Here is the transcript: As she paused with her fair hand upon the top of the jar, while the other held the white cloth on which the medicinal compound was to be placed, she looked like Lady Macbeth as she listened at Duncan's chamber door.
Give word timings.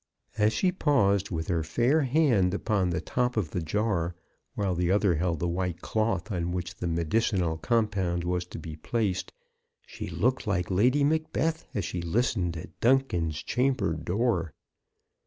As 0.35 0.51
she 0.51 0.71
paused 0.71 1.29
with 1.29 1.47
her 1.47 1.61
fair 1.61 2.01
hand 2.01 2.55
upon 2.55 2.89
the 2.89 3.01
top 3.01 3.37
of 3.37 3.51
the 3.51 3.61
jar, 3.61 4.15
while 4.55 4.73
the 4.73 4.89
other 4.89 5.13
held 5.13 5.37
the 5.39 5.47
white 5.47 5.79
cloth 5.81 6.31
on 6.31 6.49
which 6.51 6.73
the 6.73 6.87
medicinal 6.87 7.59
compound 7.59 8.23
was 8.23 8.43
to 8.47 8.57
be 8.57 8.75
placed, 8.75 9.31
she 9.85 10.07
looked 10.09 10.47
like 10.47 10.71
Lady 10.71 11.03
Macbeth 11.03 11.67
as 11.75 11.85
she 11.85 12.01
listened 12.01 12.57
at 12.57 12.79
Duncan's 12.79 13.43
chamber 13.43 13.93
door. 13.93 14.55